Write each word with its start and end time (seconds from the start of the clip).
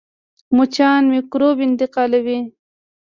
مچان 0.55 1.01
میکروب 1.13 1.57
انتقالوي 1.67 2.39